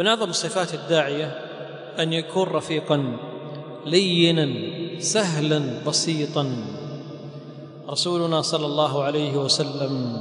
من 0.00 0.06
اعظم 0.06 0.32
صفات 0.32 0.74
الداعية 0.74 1.26
أن 1.98 2.12
يكون 2.12 2.48
رفيقا 2.48 3.16
لينا 3.86 4.48
سهلا 4.98 5.62
بسيطا. 5.86 6.56
رسولنا 7.88 8.40
صلى 8.40 8.66
الله 8.66 9.02
عليه 9.02 9.36
وسلم 9.36 10.16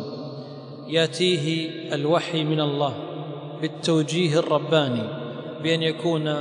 يأتيه 0.88 1.70
الوحي 1.94 2.44
من 2.44 2.60
الله 2.60 2.94
بالتوجيه 3.62 4.40
الرباني 4.40 5.04
بأن 5.64 5.84
يكون 5.84 6.36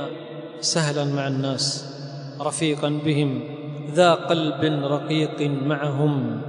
سهلا 0.61 1.05
مع 1.05 1.27
الناس 1.27 1.95
رفيقا 2.41 2.89
بهم 3.05 3.43
ذا 3.91 4.13
قلب 4.13 4.63
رقيق 4.83 5.41
معهم. 5.41 6.41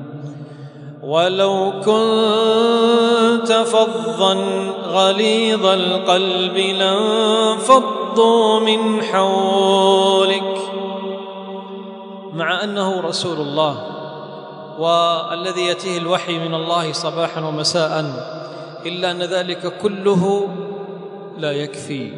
ولو 1.02 1.72
كنت 1.84 2.99
فظا 3.46 4.34
غليظ 4.82 5.66
القلب 5.66 6.56
لانفضوا 6.56 8.60
من 8.60 9.02
حولك. 9.02 10.56
مع 12.34 12.64
أنه 12.64 13.00
رسول 13.00 13.40
الله 13.40 13.86
والذي 14.78 15.60
يأتيه 15.60 15.98
الوحي 15.98 16.38
من 16.38 16.54
الله 16.54 16.92
صباحا 16.92 17.40
ومساء 17.40 18.04
إلا 18.86 19.10
أن 19.10 19.22
ذلك 19.22 19.78
كله 19.82 20.48
لا 21.38 21.52
يكفي 21.52 22.12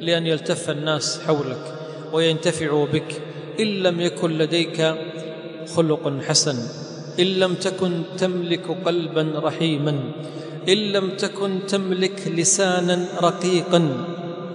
لأن 0.00 0.26
يلتف 0.26 0.70
الناس 0.70 1.20
حولك 1.26 1.74
وينتفعوا 2.12 2.86
بك. 2.86 3.22
إن 3.60 3.66
لم 3.66 4.00
يكن 4.00 4.38
لديك 4.38 4.94
خلق 5.76 6.12
حسن 6.28 6.56
إن 7.20 7.26
لم 7.26 7.54
تكن 7.54 8.02
تملك 8.18 8.76
قلبا 8.86 9.32
رحيما. 9.36 10.00
إن 10.68 10.76
لم 10.76 11.10
تكن 11.10 11.66
تملك 11.68 12.28
لسانا 12.28 13.06
رقيقا 13.22 14.04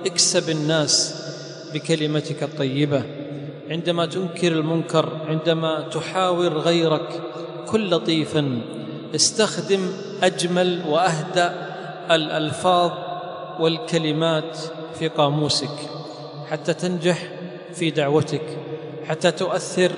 اكسب 0.06 0.50
الناس 0.50 1.24
بكلمتك 1.74 2.44
الطيبة. 2.44 3.04
عندما 3.70 4.06
تنكر 4.06 4.52
المنكر 4.52 5.10
عندما 5.28 5.82
تحاور 5.82 6.58
غيرك 6.58 7.22
كن 7.68 7.82
لطيفا 7.82 8.62
استخدم 9.16 9.92
أجمل 10.24 10.82
واهدى 10.88 11.50
الألفاظ 12.12 12.92
والكلمات 13.60 14.58
في 15.00 15.08
قاموسك 15.08 15.78
حتى 16.50 16.74
تنجح 16.74 17.30
في 17.74 17.90
دعوتك 17.90 18.58
حتى 19.06 19.32
تؤثر 19.32 19.92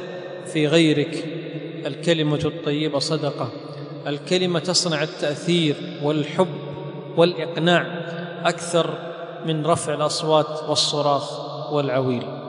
في 0.53 0.67
غيرك. 0.67 1.25
الكلمة 1.85 2.39
الطيبة 2.45 2.99
صدقة. 2.99 3.51
الكلمة 4.07 4.59
تصنع 4.59 5.03
التأثير 5.03 5.75
والحب 6.03 6.47
والإقناع 7.17 7.81
أكثر 8.45 8.93
من 9.45 9.65
رفع 9.65 9.93
الأصوات 9.93 10.69
والصراخ 10.69 11.39
والعويل. 11.73 12.44